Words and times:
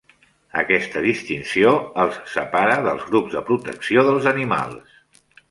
Aquesta 0.61 1.03
distinció 1.03 1.73
els 2.05 2.17
separa 2.37 2.79
dels 2.89 3.05
grups 3.11 3.37
de 3.37 3.45
protecció 3.51 4.07
dels 4.11 4.31
animals. 4.35 5.23